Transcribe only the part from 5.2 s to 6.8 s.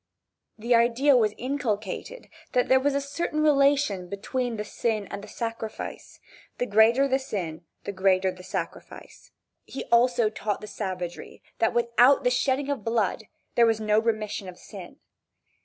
the sacrifice, the